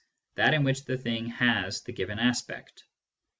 [0.33, 2.85] that in which the thing has the given aspect.